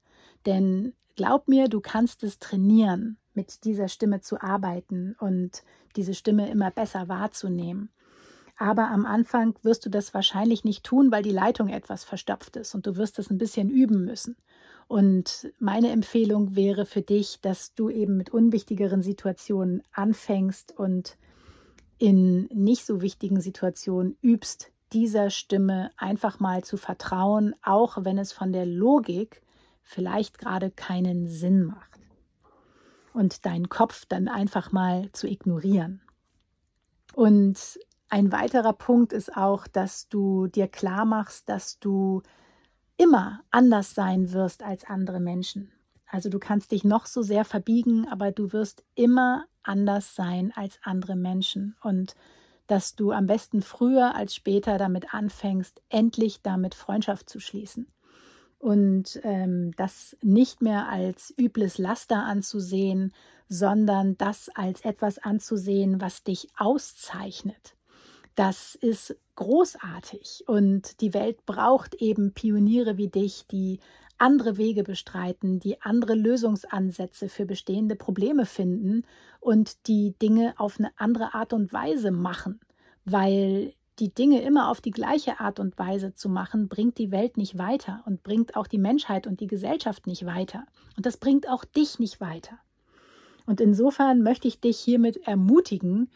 Denn 0.47 0.95
glaub 1.17 1.49
mir, 1.49 1.69
du 1.69 1.81
kannst 1.81 2.23
es 2.23 2.39
trainieren 2.39 3.19
mit 3.35 3.65
dieser 3.65 3.89
Stimme 3.89 4.21
zu 4.21 4.41
arbeiten 4.41 5.17
und 5.19 5.63
diese 5.97 6.15
Stimme 6.15 6.51
immer 6.51 6.71
besser 6.71 7.09
wahrzunehmen. 7.09 7.91
Aber 8.57 8.89
am 8.91 9.07
Anfang 9.07 9.55
wirst 9.63 9.87
du 9.87 9.91
das 9.91 10.15
wahrscheinlich 10.15 10.65
nicht 10.65 10.85
tun, 10.85 11.11
weil 11.11 11.23
die 11.23 11.31
Leitung 11.31 11.69
etwas 11.69 12.05
verstopft 12.05 12.57
ist 12.57 12.75
und 12.75 12.87
du 12.87 12.97
wirst 12.97 13.19
das 13.19 13.31
ein 13.31 13.39
bisschen 13.39 13.71
üben 13.71 14.05
müssen. 14.05 14.37
Und 14.89 15.51
meine 15.59 15.91
Empfehlung 15.91 16.55
wäre 16.55 16.85
für 16.85 17.03
dich, 17.03 17.41
dass 17.41 17.75
du 17.75 17.89
eben 17.89 18.17
mit 18.17 18.31
unwichtigeren 18.31 19.03
Situationen 19.03 19.83
anfängst 19.93 20.79
und 20.79 21.17
in 21.99 22.45
nicht 22.53 22.85
so 22.85 23.01
wichtigen 23.01 23.41
Situationen 23.41 24.17
übst, 24.23 24.71
dieser 24.93 25.31
Stimme 25.31 25.91
einfach 25.97 26.41
mal 26.41 26.63
zu 26.63 26.77
vertrauen, 26.77 27.55
auch 27.63 28.05
wenn 28.05 28.19
es 28.19 28.33
von 28.33 28.53
der 28.53 28.67
Logik 28.67 29.43
vielleicht 29.83 30.39
gerade 30.39 30.71
keinen 30.71 31.29
Sinn 31.29 31.65
macht. 31.65 31.92
Und 33.13 33.45
deinen 33.45 33.69
Kopf 33.69 34.07
dann 34.09 34.29
einfach 34.29 34.73
mal 34.73 35.11
zu 35.13 35.27
ignorieren. 35.27 36.01
Und 37.15 37.79
ein 38.09 38.33
weiterer 38.33 38.73
Punkt 38.73 39.13
ist 39.13 39.37
auch, 39.37 39.67
dass 39.67 40.09
du 40.09 40.47
dir 40.47 40.69
klar 40.69 41.05
machst, 41.05 41.49
dass 41.49 41.79
du 41.79 42.23
immer 42.97 43.41
anders 43.51 43.95
sein 43.95 44.33
wirst 44.33 44.63
als 44.63 44.85
andere 44.85 45.21
Menschen. 45.21 45.73
Also 46.07 46.29
du 46.29 46.39
kannst 46.39 46.73
dich 46.73 46.85
noch 46.85 47.07
so 47.07 47.23
sehr 47.23 47.45
verbiegen, 47.45 48.07
aber 48.09 48.33
du 48.33 48.53
wirst 48.53 48.85
immer 48.95 49.47
anders 49.63 50.15
sein 50.15 50.53
als 50.55 50.79
andere 50.83 51.17
Menschen. 51.17 51.75
Und 51.83 52.15
dass 52.67 52.95
du 52.95 53.13
am 53.13 53.27
besten 53.27 53.63
früher 53.63 54.15
als 54.15 54.35
später 54.35 54.79
damit 54.79 55.15
anfängst, 55.15 55.83
endlich 55.89 56.43
damit 56.43 56.75
Freundschaft 56.75 57.29
zu 57.29 57.41
schließen. 57.41 57.87
Und 58.63 59.19
ähm, 59.25 59.73
das 59.77 60.17
nicht 60.23 60.63
mehr 60.63 60.89
als 60.89 61.35
übles 61.37 61.79
Laster 61.79 62.23
anzusehen, 62.23 63.13
sondern 63.49 64.17
das 64.19 64.51
als 64.55 64.83
etwas 64.83 65.19
anzusehen, 65.19 66.01
was 66.01 66.23
dich 66.23 66.47
auszeichnet. 66.57 67.75
Das 68.37 68.77
ist 68.77 69.17
großartig 69.35 70.45
und 70.47 71.01
die 71.01 71.13
Welt 71.13 71.45
braucht 71.45 71.97
eben 71.97 72.35
Pioniere 72.35 72.99
wie 72.99 73.09
dich, 73.09 73.47
die 73.51 73.81
andere 74.17 74.59
Wege 74.59 74.85
bestreiten, 74.85 75.59
die 75.59 75.83
andere 75.83 76.15
Lösungsansätze 76.15 77.29
für 77.29 77.47
bestehende 77.47 77.97
Probleme 77.97 78.47
finden 78.47 79.03
und 79.41 79.89
die 79.89 80.15
Dinge 80.23 80.55
auf 80.59 80.79
eine 80.79 80.93
andere 80.99 81.35
Art 81.35 81.53
und 81.53 81.73
Weise 81.73 82.13
machen, 82.13 82.61
weil 83.05 83.75
die 83.99 84.13
Dinge 84.13 84.43
immer 84.43 84.71
auf 84.71 84.81
die 84.81 84.91
gleiche 84.91 85.41
Art 85.41 85.61
und 85.61 85.79
Weise 85.79 86.15
zu 86.15 86.29
machen, 86.29 86.69
bringt 86.69 86.99
die 86.99 87.11
Welt 87.11 87.37
nicht 87.37 87.59
weiter 87.59 88.03
und 88.07 88.23
bringt 88.23 88.57
auch 88.57 88.67
die 88.67 88.79
Menschheit 88.79 89.27
und 89.27 89.41
die 89.41 89.47
Gesellschaft 89.47 90.07
nicht 90.07 90.25
weiter. 90.25 90.65
Und 90.97 91.07
das 91.07 91.17
bringt 91.17 91.49
auch 91.49 91.65
dich 91.65 91.99
nicht 91.99 92.21
weiter. 92.21 92.59
Und 93.47 93.61
insofern 93.61 94.23
möchte 94.23 94.49
ich 94.49 94.61
dich 94.61 94.79
hiermit 94.79 95.19
ermutigen, 95.27 96.11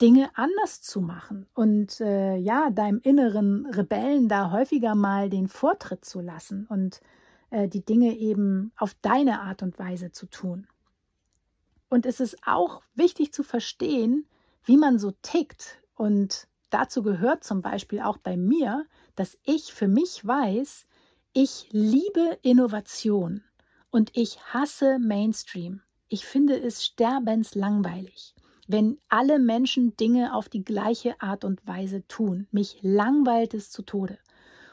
Dinge 0.00 0.30
anders 0.34 0.82
zu 0.82 1.00
machen 1.00 1.46
und 1.54 2.00
äh, 2.00 2.36
ja, 2.36 2.70
deinem 2.70 3.00
inneren 3.02 3.66
Rebellen 3.66 4.28
da 4.28 4.50
häufiger 4.50 4.96
mal 4.96 5.30
den 5.30 5.46
Vortritt 5.46 6.04
zu 6.04 6.20
lassen 6.20 6.66
und 6.68 7.00
äh, 7.50 7.68
die 7.68 7.84
Dinge 7.84 8.16
eben 8.16 8.72
auf 8.76 8.94
deine 9.00 9.42
Art 9.42 9.62
und 9.62 9.78
Weise 9.78 10.10
zu 10.10 10.26
tun. 10.26 10.66
Und 11.88 12.04
es 12.04 12.20
ist 12.20 12.38
auch 12.46 12.82
wichtig 12.94 13.32
zu 13.32 13.42
verstehen, 13.42 14.26
wie 14.64 14.76
man 14.76 14.98
so 14.98 15.12
tickt. 15.22 15.78
Und 15.94 16.48
dazu 16.72 17.02
gehört 17.02 17.44
zum 17.44 17.62
Beispiel 17.62 18.00
auch 18.00 18.18
bei 18.18 18.36
mir, 18.36 18.86
dass 19.14 19.38
ich 19.44 19.72
für 19.72 19.88
mich 19.88 20.26
weiß, 20.26 20.86
ich 21.32 21.68
liebe 21.70 22.38
Innovation 22.42 23.42
und 23.90 24.10
ich 24.14 24.40
hasse 24.52 24.98
Mainstream. 24.98 25.82
Ich 26.08 26.26
finde 26.26 26.60
es 26.60 26.84
sterbenslangweilig 26.84 28.34
wenn 28.72 28.98
alle 29.08 29.38
Menschen 29.38 29.96
Dinge 29.96 30.34
auf 30.34 30.48
die 30.48 30.64
gleiche 30.64 31.20
Art 31.20 31.44
und 31.44 31.66
Weise 31.66 32.06
tun. 32.06 32.46
Mich 32.50 32.78
langweilt 32.82 33.54
es 33.54 33.70
zu 33.70 33.82
Tode. 33.82 34.18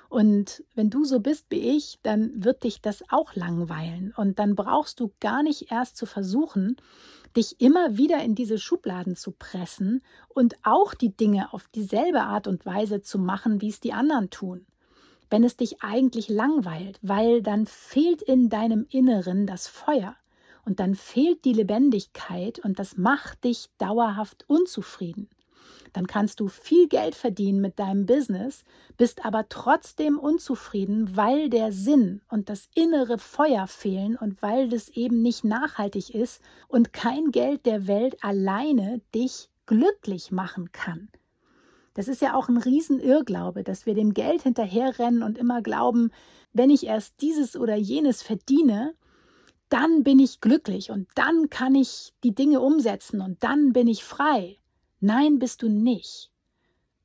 Und 0.10 0.64
wenn 0.74 0.90
du 0.90 1.06
so 1.06 1.20
bist 1.20 1.46
wie 1.50 1.78
ich, 1.78 2.00
dann 2.02 2.44
wird 2.44 2.64
dich 2.64 2.82
das 2.82 3.04
auch 3.10 3.36
langweilen. 3.36 4.12
Und 4.18 4.40
dann 4.40 4.56
brauchst 4.56 5.00
du 5.00 5.12
gar 5.20 5.44
nicht 5.44 5.72
erst 5.72 5.98
zu 5.98 6.08
versuchen, 6.08 6.78
dich 7.38 7.62
immer 7.62 7.96
wieder 7.96 8.24
in 8.24 8.34
diese 8.34 8.58
Schubladen 8.58 9.16
zu 9.16 9.32
pressen 9.32 10.02
und 10.28 10.56
auch 10.64 10.96
die 10.96 11.16
Dinge 11.16 11.54
auf 11.54 11.68
dieselbe 11.68 12.22
Art 12.22 12.48
und 12.48 12.66
Weise 12.66 13.02
zu 13.02 13.20
machen, 13.20 13.62
wie 13.62 13.70
es 13.70 13.80
die 13.80 13.94
anderen 13.94 14.32
tun. 14.32 14.66
Wenn 15.30 15.44
es 15.44 15.56
dich 15.56 15.84
eigentlich 15.84 16.28
langweilt, 16.28 16.98
weil 17.04 17.44
dann 17.44 17.68
fehlt 17.68 18.24
in 18.24 18.50
deinem 18.50 18.88
Inneren 18.90 19.46
das 19.46 19.68
Feuer 19.68 20.16
und 20.66 20.80
dann 20.80 20.96
fehlt 20.96 21.46
die 21.46 21.54
Lebendigkeit 21.54 22.58
und 22.58 22.80
das 22.80 22.98
macht 22.98 23.44
dich 23.44 23.70
dauerhaft 23.78 24.46
unzufrieden. 24.48 25.30
Dann 25.94 26.08
kannst 26.08 26.40
du 26.40 26.48
viel 26.48 26.88
Geld 26.88 27.16
verdienen 27.16 27.62
mit 27.62 27.80
deinem 27.80 28.06
Business, 28.06 28.64
bist 28.98 29.26
aber 29.26 29.50
trotzdem 29.50 30.20
unzufrieden, 30.20 31.16
weil 31.16 31.50
der 31.50 31.72
Sinn 31.72 32.22
und 32.30 32.50
das 32.50 32.70
innere 32.76 33.18
Feuer 33.18 33.68
fehlen 33.68 34.16
und 34.16 34.42
weil 34.42 34.70
das 34.70 34.90
eben 34.90 35.22
nicht 35.22 35.44
nachhaltig 35.44 36.14
ist 36.14 36.42
und 36.68 36.94
kein 36.94 37.32
Geld 37.32 37.66
der 37.66 37.88
Welt 37.88 38.24
alleine 38.24 39.02
dich 39.16 39.50
glücklich 39.66 40.32
machen 40.32 40.72
kann. 40.72 41.10
Das 41.94 42.08
ist 42.08 42.22
ja 42.22 42.36
auch 42.36 42.48
ein 42.48 42.58
Riesenirrglaube, 42.58 43.64
dass 43.64 43.86
wir 43.86 43.94
dem 43.94 44.14
Geld 44.14 44.44
hinterherrennen 44.44 45.24
und 45.24 45.38
immer 45.38 45.62
glauben, 45.62 46.12
wenn 46.54 46.70
ich 46.70 46.86
erst 46.86 47.22
dieses 47.22 47.56
oder 47.56 47.76
jenes 47.76 48.22
verdiene, 48.22 48.94
dann 49.70 50.04
bin 50.04 50.20
ich 50.20 50.42
glücklich 50.42 50.92
und 50.92 51.08
dann 51.16 51.50
kann 51.50 51.76
ich 51.76 52.14
die 52.24 52.34
Dinge 52.34 52.62
umsetzen 52.62 53.22
und 53.22 53.44
dann 53.44 53.74
bin 53.74 53.88
ich 53.88 54.04
frei. 54.04 54.59
Nein, 55.02 55.40
bist 55.40 55.62
du 55.62 55.70
nicht. 55.70 56.30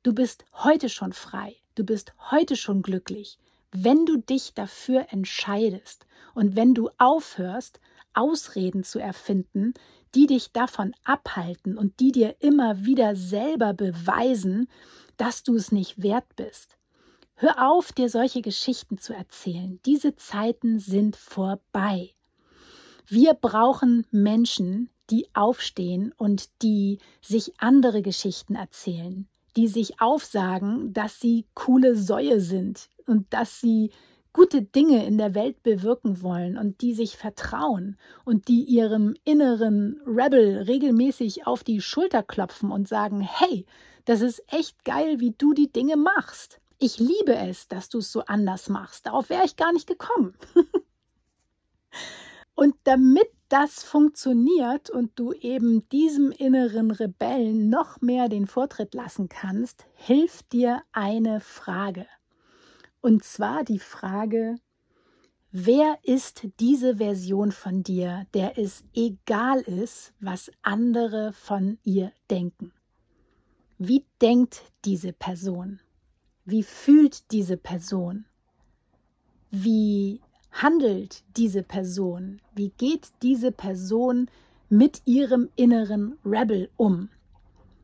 Du 0.03 0.13
bist 0.13 0.43
heute 0.53 0.89
schon 0.89 1.13
frei, 1.13 1.55
du 1.75 1.85
bist 1.85 2.13
heute 2.29 2.57
schon 2.57 2.81
glücklich, 2.81 3.37
wenn 3.71 4.05
du 4.05 4.17
dich 4.17 4.53
dafür 4.53 5.07
entscheidest 5.11 6.05
und 6.33 6.55
wenn 6.55 6.73
du 6.73 6.89
aufhörst, 6.97 7.79
Ausreden 8.13 8.83
zu 8.83 8.99
erfinden, 8.99 9.73
die 10.13 10.27
dich 10.27 10.51
davon 10.51 10.93
abhalten 11.03 11.77
und 11.77 11.99
die 11.99 12.11
dir 12.11 12.35
immer 12.39 12.85
wieder 12.85 13.15
selber 13.15 13.73
beweisen, 13.73 14.69
dass 15.17 15.43
du 15.43 15.55
es 15.55 15.71
nicht 15.71 16.01
wert 16.01 16.35
bist. 16.35 16.77
Hör 17.35 17.69
auf, 17.69 17.91
dir 17.91 18.09
solche 18.09 18.41
Geschichten 18.41 18.97
zu 18.97 19.13
erzählen. 19.13 19.79
Diese 19.85 20.15
Zeiten 20.15 20.79
sind 20.79 21.15
vorbei. 21.15 22.13
Wir 23.07 23.33
brauchen 23.33 24.05
Menschen, 24.11 24.89
die 25.09 25.27
aufstehen 25.33 26.13
und 26.17 26.49
die 26.61 26.99
sich 27.21 27.53
andere 27.57 28.01
Geschichten 28.01 28.55
erzählen, 28.55 29.27
die 29.55 29.67
sich 29.67 30.01
aufsagen, 30.01 30.93
dass 30.93 31.19
sie 31.19 31.45
coole 31.53 31.95
Säue 31.95 32.41
sind 32.41 32.89
und 33.05 33.31
dass 33.33 33.61
sie 33.61 33.91
gute 34.33 34.61
Dinge 34.61 35.05
in 35.05 35.17
der 35.17 35.33
Welt 35.33 35.63
bewirken 35.63 36.21
wollen 36.21 36.57
und 36.57 36.81
die 36.81 36.93
sich 36.93 37.15
vertrauen 37.15 37.97
und 38.25 38.49
die 38.49 38.63
ihrem 38.63 39.15
inneren 39.23 40.01
Rebel 40.05 40.63
regelmäßig 40.63 41.47
auf 41.47 41.63
die 41.63 41.79
Schulter 41.79 42.21
klopfen 42.21 42.69
und 42.69 42.87
sagen, 42.87 43.21
hey, 43.21 43.65
das 44.03 44.19
ist 44.19 44.43
echt 44.47 44.83
geil, 44.83 45.21
wie 45.21 45.33
du 45.37 45.53
die 45.53 45.71
Dinge 45.71 45.95
machst. 45.95 46.59
Ich 46.79 46.99
liebe 46.99 47.33
es, 47.33 47.69
dass 47.69 47.87
du 47.87 47.99
es 47.99 48.11
so 48.11 48.25
anders 48.25 48.67
machst. 48.67 49.05
Darauf 49.05 49.29
wäre 49.29 49.45
ich 49.45 49.55
gar 49.55 49.71
nicht 49.71 49.87
gekommen. 49.87 50.35
Und 52.55 52.75
damit 52.83 53.29
das 53.55 53.85
funktioniert 53.85 54.89
und 54.89 55.17
du 55.17 55.31
eben 55.31 55.87
diesem 55.87 56.31
inneren 56.31 56.91
Rebellen 56.91 57.69
noch 57.69 58.01
mehr 58.01 58.27
den 58.27 58.47
Vortritt 58.47 58.93
lassen 58.93 59.29
kannst, 59.29 59.85
hilft 59.93 60.51
dir 60.51 60.81
eine 60.91 61.39
Frage. 61.39 62.05
Und 62.99 63.23
zwar 63.23 63.63
die 63.63 63.79
Frage, 63.79 64.57
wer 65.51 65.97
ist 66.03 66.49
diese 66.59 66.97
Version 66.97 67.53
von 67.53 67.81
dir, 67.81 68.27
der 68.33 68.57
es 68.59 68.83
egal 68.93 69.61
ist, 69.61 70.11
was 70.19 70.51
andere 70.61 71.31
von 71.31 71.77
ihr 71.85 72.11
denken? 72.29 72.73
Wie 73.77 74.03
denkt 74.21 74.63
diese 74.83 75.13
Person? 75.13 75.79
Wie 76.43 76.63
fühlt 76.63 77.31
diese 77.31 77.55
Person? 77.55 78.25
Wie 79.49 80.19
handelt 80.55 81.23
diese 81.35 81.63
Person? 81.63 82.41
Wie 82.55 82.69
geht 82.69 83.09
diese 83.21 83.51
Person 83.51 84.29
mit 84.69 85.01
ihrem 85.05 85.49
inneren 85.55 86.17
Rebel 86.25 86.69
um? 86.77 87.09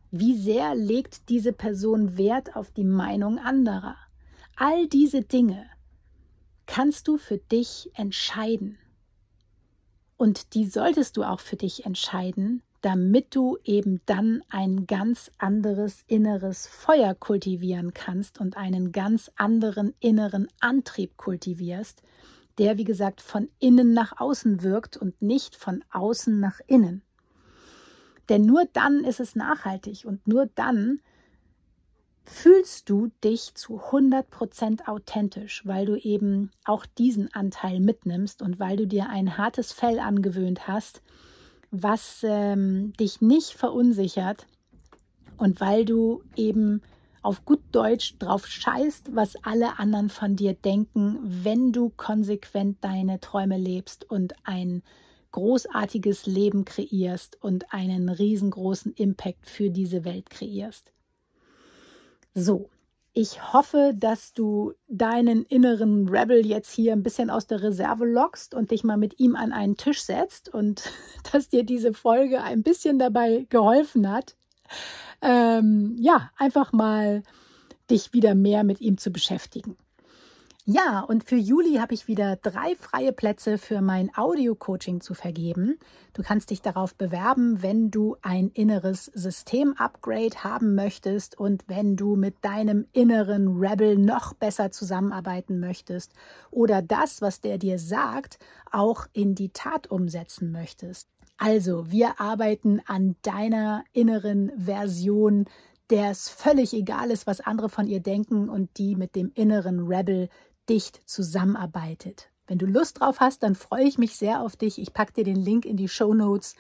Wie 0.10 0.38
sehr 0.38 0.74
legt 0.74 1.30
diese 1.30 1.52
Person 1.52 2.18
Wert 2.18 2.56
auf 2.56 2.72
die 2.72 2.86
Meinung 2.86 3.40
anderer? 3.40 3.98
All 4.56 4.88
diese 4.88 5.22
Dinge 5.22 5.66
kannst 6.66 7.08
du 7.10 7.18
für 7.18 7.38
dich 7.38 7.90
entscheiden. 7.96 8.78
Und 10.16 10.54
die 10.54 10.66
solltest 10.66 11.18
du 11.18 11.24
auch 11.24 11.42
für 11.42 11.58
dich 11.58 11.86
entscheiden, 11.86 12.62
damit 12.82 13.36
du 13.36 13.58
eben 13.64 14.02
dann 14.06 14.44
ein 14.50 14.88
ganz 14.88 15.30
anderes 15.38 16.04
inneres 16.08 16.68
Feuer 16.68 17.16
kultivieren 17.16 17.94
kannst 17.94 18.40
und 18.40 18.56
einen 18.56 18.92
ganz 18.92 19.30
anderen 19.36 19.94
inneren 20.00 20.48
Antrieb 20.60 21.18
kultivierst, 21.18 22.02
der, 22.58 22.78
wie 22.78 22.84
gesagt, 22.84 23.22
von 23.22 23.50
innen 23.60 23.94
nach 23.94 24.20
außen 24.20 24.64
wirkt 24.64 24.98
und 24.98 25.22
nicht 25.22 25.56
von 25.56 25.84
außen 25.92 26.40
nach 26.40 26.60
innen. 26.68 27.02
Denn 28.30 28.46
nur 28.46 28.66
dann 28.74 29.04
ist 29.04 29.20
es 29.20 29.36
nachhaltig 29.36 30.06
und 30.06 30.28
nur 30.28 30.48
dann 30.56 31.00
fühlst 32.24 32.90
du 32.90 33.12
dich 33.24 33.56
zu 33.56 33.80
100% 33.80 34.88
authentisch, 34.88 35.66
weil 35.66 35.86
du 35.86 35.96
eben 35.96 36.52
auch 36.66 36.86
diesen 36.86 37.34
Anteil 37.34 37.80
mitnimmst 37.80 38.42
und 38.42 38.60
weil 38.60 38.78
du 38.78 38.88
dir 38.88 39.10
ein 39.10 39.38
hartes 39.38 39.72
Fell 39.72 40.00
angewöhnt 40.00 40.68
hast, 40.68 41.02
was 41.72 42.20
ähm, 42.24 42.94
dich 42.94 43.22
nicht 43.22 43.54
verunsichert 43.54 44.46
und 45.38 45.60
weil 45.60 45.86
du 45.86 46.24
eben 46.36 46.82
auf 47.22 47.46
gut 47.46 47.62
Deutsch 47.72 48.16
drauf 48.20 48.48
scheißt, 48.48 49.16
was 49.16 49.36
alle 49.44 49.80
anderen 49.80 50.10
von 50.10 50.36
dir 50.36 50.54
denken, 50.54 51.20
wenn 51.22 51.72
du 51.72 51.90
konsequent 51.90 52.78
deine 52.82 53.20
Träume 53.20 53.58
lebst 53.58 54.10
und 54.10 54.34
ein 54.44 54.84
großartiges 55.32 56.26
Leben 56.26 56.66
kreierst 56.66 57.42
und 57.42 57.74
einen 57.74 58.10
riesengroßen 58.10 58.94
Impact 58.94 59.50
für 59.50 59.70
diese 59.70 60.04
Welt 60.04 60.30
kreierst. 60.30 60.92
So, 62.34 62.70
ich 63.14 63.54
hoffe, 63.54 63.94
dass 63.94 64.34
du 64.34 64.74
deinen 64.88 65.44
inneren 65.44 66.08
Rebel 66.08 66.46
jetzt 66.46 66.72
hier 66.72 66.94
ein 66.94 67.04
bisschen 67.04 67.30
aus 67.30 67.46
der 67.46 67.62
Reserve 67.62 68.06
lockst 68.06 68.54
und 68.54 68.72
dich 68.72 68.86
mal 68.86 68.96
mit 68.96 69.20
ihm 69.20 69.36
an 69.36 69.52
einen 69.52 69.76
Tisch 69.76 70.02
setzt 70.02 70.48
und 70.48 70.84
dass 71.32 71.50
dir 71.50 71.64
diese 71.64 71.94
Folge 71.94 72.42
ein 72.42 72.64
bisschen 72.64 73.00
dabei 73.00 73.46
geholfen 73.50 74.10
hat, 74.10 74.36
ähm, 75.22 75.96
ja, 76.00 76.32
einfach 76.38 76.74
mal 76.74 77.24
dich 77.90 78.14
wieder 78.14 78.36
mehr 78.36 78.64
mit 78.64 78.82
ihm 78.82 78.98
zu 78.98 79.12
beschäftigen. 79.12 79.78
Ja, 80.66 81.00
und 81.00 81.24
für 81.24 81.38
Juli 81.38 81.78
habe 81.78 81.96
ich 81.96 82.08
wieder 82.08 82.36
drei 82.36 82.76
freie 82.76 83.12
Plätze 83.12 83.58
für 83.58 83.82
mein 83.82 84.16
Audio-Coaching 84.16 85.02
zu 85.02 85.16
vergeben. 85.16 85.80
Du 86.14 86.22
kannst 86.22 86.52
dich 86.52 86.62
darauf 86.62 86.94
bewerben, 86.94 87.64
wenn 87.64 87.90
du 87.90 88.16
ein 88.22 88.50
inneres 88.50 89.06
System-Upgrade 89.06 90.44
haben 90.44 90.76
möchtest 90.76 91.36
und 91.36 91.64
wenn 91.68 91.96
du 91.96 92.16
mit 92.16 92.36
deinem 92.46 92.86
inneren 92.94 93.58
Rebel 93.58 93.98
noch 93.98 94.36
besser 94.36 94.70
zusammenarbeiten 94.70 95.60
möchtest 95.60 96.14
oder 96.52 96.84
das, 96.84 97.24
was 97.24 97.42
der 97.42 97.58
dir 97.58 97.80
sagt, 97.80 98.38
auch 98.72 99.08
in 99.14 99.34
die 99.34 99.50
Tat 99.50 99.88
umsetzen 99.88 100.52
möchtest. 100.52 101.10
Also, 101.44 101.90
wir 101.90 102.22
arbeiten 102.22 102.82
an 102.86 103.16
deiner 103.24 103.84
inneren 103.94 104.52
Version, 104.64 105.46
der 105.90 106.12
es 106.12 106.30
völlig 106.30 106.72
egal 106.72 107.10
ist, 107.10 107.26
was 107.26 107.42
andere 107.42 107.68
von 107.68 107.88
ihr 107.88 108.00
denken 108.00 108.48
und 108.48 108.78
die 108.78 108.96
mit 108.96 109.16
dem 109.16 109.32
inneren 109.34 109.88
Rebel 109.88 110.30
dicht 110.70 111.02
zusammenarbeitet. 111.10 112.30
Wenn 112.46 112.60
du 112.60 112.68
Lust 112.68 113.00
drauf 113.00 113.20
hast, 113.20 113.42
dann 113.42 113.56
freue 113.56 113.86
ich 113.86 113.98
mich 113.98 114.18
sehr 114.18 114.44
auf 114.44 114.56
dich. 114.56 114.78
Ich 114.78 114.94
packe 114.94 115.14
dir 115.14 115.24
den 115.24 115.36
Link 115.36 115.66
in 115.66 115.78
die 115.78 115.88
Show 115.88 116.14
Notes. 116.14 116.54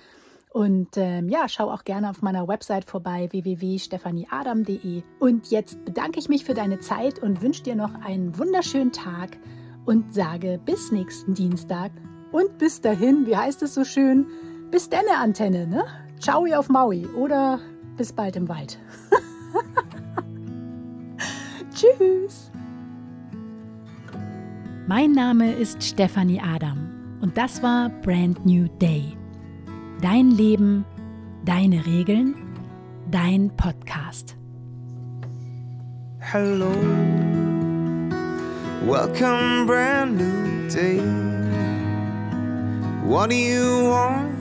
Und 0.50 0.98
ähm, 0.98 1.30
ja, 1.30 1.48
schau 1.48 1.70
auch 1.70 1.84
gerne 1.84 2.10
auf 2.10 2.24
meiner 2.24 2.48
Website 2.48 2.86
vorbei 2.86 3.28
www.stephanieadam.de. 3.32 5.04
Und 5.20 5.52
jetzt 5.52 5.86
bedanke 5.86 6.18
ich 6.18 6.28
mich 6.28 6.44
für 6.44 6.56
deine 6.56 6.80
Zeit 6.80 7.20
und 7.20 7.44
wünsche 7.44 7.62
dir 7.62 7.76
noch 7.76 7.94
einen 8.04 8.36
wunderschönen 8.36 8.92
Tag 8.92 9.38
und 9.86 10.16
sage 10.16 10.60
bis 10.66 10.92
nächsten 10.92 11.36
Dienstag. 11.36 11.92
Und 12.32 12.58
bis 12.58 12.82
dahin, 12.82 13.28
wie 13.28 13.38
heißt 13.38 13.62
es 13.62 13.76
so 13.76 13.84
schön? 13.84 14.26
Bis 14.72 14.88
denne 14.88 15.18
Antenne, 15.20 15.68
ne? 15.68 15.84
Ciao 16.18 16.46
auf 16.56 16.70
Maui 16.70 17.06
oder 17.08 17.60
bis 17.98 18.14
bald 18.14 18.38
im 18.38 18.48
Wald. 18.48 18.80
Tschüss. 21.76 22.50
Mein 24.88 25.12
Name 25.12 25.52
ist 25.52 25.84
Stefanie 25.84 26.40
Adam 26.40 27.18
und 27.20 27.38
das 27.38 27.62
war 27.62 27.90
Brand 28.02 28.46
New 28.46 28.70
Day. 28.80 29.18
Dein 30.02 30.32
Leben, 30.32 30.86
deine 31.44 31.86
Regeln, 31.86 32.36
dein 33.10 33.52
Podcast. 33.58 34.38
Hello, 36.20 36.72
welcome, 38.86 39.66
brand 39.66 40.18
new 40.18 40.70
day. 40.70 41.02
What 43.04 43.32
do 43.32 43.36
you 43.36 43.90
want 43.90 44.41